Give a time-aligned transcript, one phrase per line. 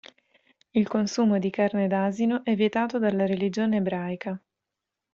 [0.71, 4.41] Il consumo di carne d’asino è vietato dalla religione ebraica.